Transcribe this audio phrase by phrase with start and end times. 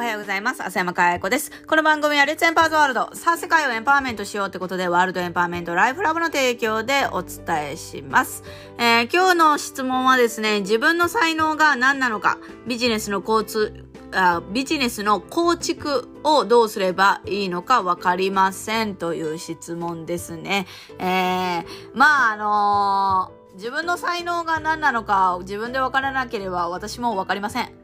[0.00, 0.62] おはようございます。
[0.64, 1.52] 浅山かや子です。
[1.66, 3.10] この番組はレッツエンパーズワールド。
[3.12, 8.42] さあ、世界をエンパワーメントしようってことで、ワールドエンパワーメントライフラブの提供でお伝えします。
[8.78, 20.66] えー、今日の質問はですね、自分の才能が何なのか、ビジネスの交通、あビジネスの構築をどうすればいいのかわかりませんという質問ですね。
[20.98, 27.79] えー、まあ、あのー、自分の才能が何なのか自分でわからなければ私もわかりません。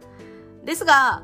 [0.67, 1.23] ですが、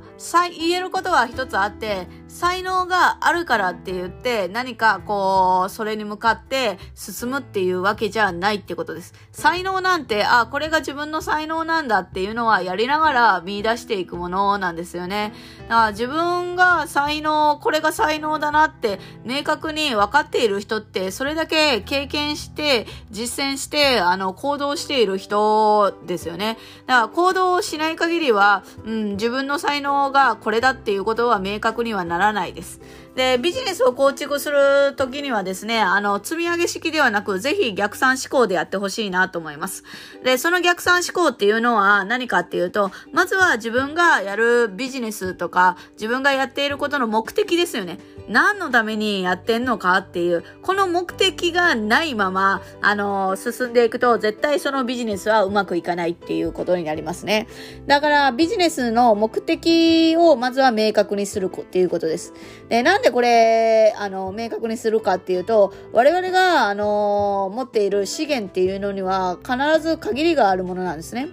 [0.57, 9.13] 言えることは一つあって、才能があるからって言って何かこう、それに向かって進むっていうわけじゃないってことです。
[9.33, 15.35] 才能なんて、あ、これが自分の才能なんだっていうのはやりながら見出していくものなんですよね。
[15.69, 26.57] だから自分が才能、これが才能だなって明確に分かっている人ってそれだけ経験して実践してあの行動している人ですよね。
[26.87, 32.81] だから行動しない限りは、うん、自分の才能がこれだっていうことは明確にはならないです。
[33.15, 39.85] で、ビジネスを構築するときにはですね、あの、積み上げ式ではなく、ぜひ逆算思考でやってほしいなと思います。
[40.25, 47.99] で、その逆算思考っていうのは何かっていうと、まずは自分がやるビジネスとか、自分がやっていることの目的ですよね。
[48.29, 57.47] 何のためにやってんのかっていう、この目的がないまま、あの進んでいくと、絶対そのビジネスはうまくいかないっていうことになりますね。
[57.87, 62.33] だから、ビジネスの目的をまずは明確にするっていうことです。
[62.71, 71.29] で、なんでこれ、あの、明確にするかっていうと、我々が、あの持っている資源っていうのには必ず限りがあるものなんですね。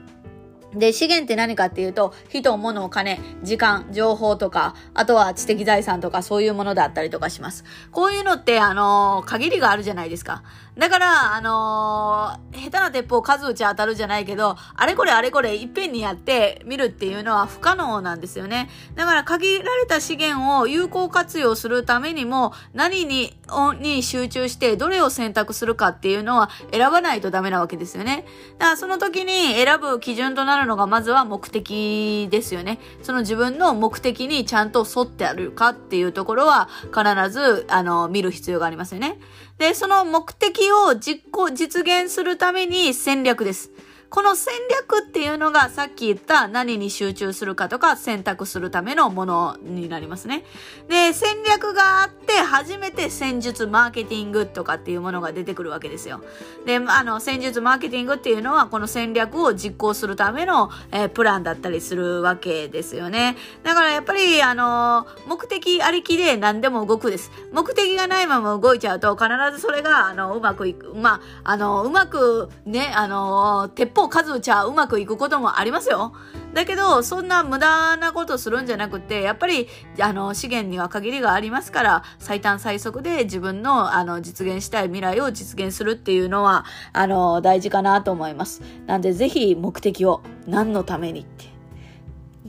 [0.74, 7.64] で、資源って何かっていうと、人、物、お金、時間、情報とか、あとは知的財産とかそういうものだったりとかします。
[7.92, 10.44] こういうのって、あのー、限りがあるじゃないですか。
[10.78, 18.70] だから、あのー、下手な鉄砲数打ち当たるじゃないけど、あれこれあれこれいっぺんにやってみるっていうのは不可能なんですよね。
[18.96, 23.36] だから限られた資源を有効活用するためにも、何に、
[23.82, 28.26] に集中してどれを選択するかっていうのは選ばないとダメなわけですよね。
[28.60, 32.80] だからその時に選ぶ基準となるのがまずは目的ですよね。
[33.02, 39.20] その自分の目的にちゃんと沿ってあるかっていうところは必ず、あの、見る必要がありますよね。
[39.58, 43.72] で、その目的を実行、実現するために戦略です。
[44.10, 50.44] この戦略っていうのがさっき言った何に集中するかとか選択するためのものになりますね。
[50.88, 56.24] で、戦略があって初めて戦術マーケティングとかっていうものが出てくるわけですよ。
[56.66, 63.38] で、あの、戦術マーケティングっていうのはこの戦略を実行するための、えー、プランだったりするわけですよね。
[63.64, 67.32] だからやっぱり、あの、目的ありきで何でも動くです。
[67.54, 70.96] 目的がないまま動いちゃうと必ずそれが、あの、うまくいく。
[70.96, 76.14] まあ、あの、うまくね、あの、鉄方数打ちゃうまくいくこともありますよ。
[76.54, 79.68] だけど、そんな無駄なことするんじゃなくて、やっぱり、
[80.00, 88.62] あの、資源には限りがありますから、最短最速で自分の、あの、実現したい未来を実現するっていうのは、あの、大事かなと思います。
[88.88, 91.60] なんで、ぜひ目的を何のためにって。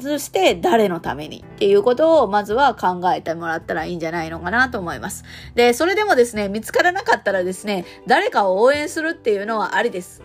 [0.00, 5.24] そして誰のためにっていうことをまずは考えてもらったらいいんじゃないのかなと思います。
[5.54, 10.22] で、それでもですね、見つからなかったらですね、誰かを応援するっていうのはありです。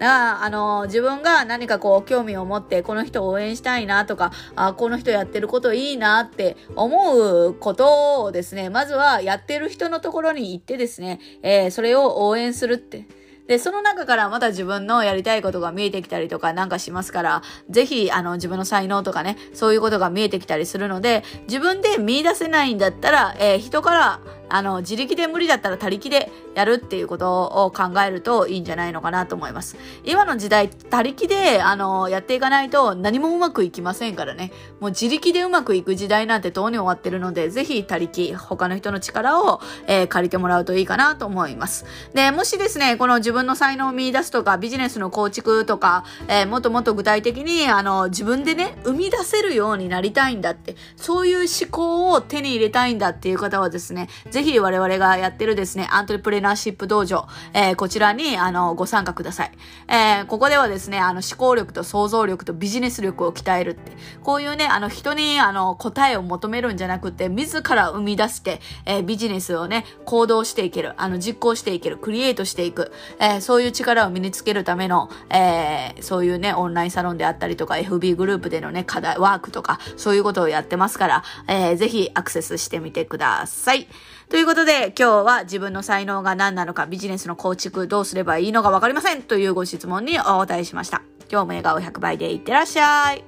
[0.00, 13.06] ああの、自分が何かこう興味を持ってこの人を応援したいなとか、あこの人やってることいいなって思うことをですね、まずはやってる人のところに行ってですね、えー、それを応援するって。
[13.48, 29.76] で、その中からまた自分のやりたいことが見えてきたりとかなんかしますから、ぜひ、あの、自分の才能とかね、そういうことが見えてきたりするので、自分で見出せないんだったら、えー、人からあの、自力で無理だったら他力でやるっていうことを考えるといいんじゃないのかなと思います。
[30.04, 34.52] 今の時代、他力で、あの、やっていかないと何もうまくいきませんからね。
[34.80, 41.84] もう自力でうまくいく時代なんてとうに終わってるので、ぜひ他力、他の人の力を、えー、借りてもらうといいかなと思います。
[42.14, 54.08] で、もしですね、この自分の才能を見出すとか、ビジネスの構築とか、えー、もっともっと具体的に、あの、自分でね、生み出せるようになりたいんだって、そういう思考を手に入れたいんだっていう方はですね、
[54.38, 59.52] ぜひ我々がやってるですね、アントレプレナーシップ道場、えー、こちらに、あの、ご参加ください。
[59.88, 63.90] えー、ここではですね、あの、思考力と想像力とビジネス力を鍛えるって、
[64.22, 83.88] こういうね、あの、人に、あの、答えを求めるんじゃなくて、自ら生み出して、えー、ビジネスをね、行動していける、あの、実行していける、クリエイトしていく、えー、そういう力を身につけるための、えー、そういうね、オンラインサロンであったりとか、FB グループでのね、課題、ワークとか、そういうことをやってますから、えー、ぜひアクセスしてみてください。
[84.28, 91.02] ということで、今日は自分の才能が何なのか、ビジネスの構築どうすればいいのかわかりませんというご質問にお答えしました。
[91.30, 93.27] 今日も笑顔100倍でいってらっしゃい。